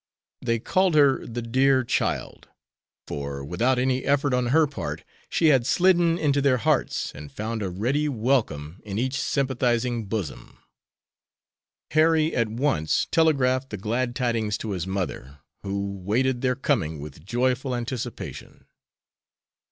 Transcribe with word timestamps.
They 0.41 0.57
called 0.57 0.95
her 0.95 1.23
the 1.27 1.43
"dear 1.43 1.83
child," 1.83 2.47
for 3.05 3.45
without 3.45 3.77
any 3.77 4.03
effort 4.03 4.33
on 4.33 4.47
her 4.47 4.65
part 4.65 5.03
she 5.29 5.49
had 5.49 5.67
slidden 5.67 6.17
into 6.17 6.41
their 6.41 6.57
hearts 6.57 7.11
and 7.13 7.31
found 7.31 7.61
a 7.61 7.69
ready 7.69 8.09
welcome 8.09 8.81
in 8.83 8.97
each 8.97 9.13
sympathizing 9.21 10.05
bosom. 10.07 10.57
Harry 11.91 12.35
at 12.35 12.47
once 12.49 13.05
telegraphed 13.11 13.69
the 13.69 13.77
glad 13.77 14.15
tidings 14.15 14.57
to 14.57 14.71
his 14.71 14.87
mother, 14.87 15.37
who 15.61 15.91
waited 15.99 16.41
their 16.41 16.55
coming 16.55 16.99
with 16.99 17.23
joyful 17.23 17.75
anticipation. 17.75 18.65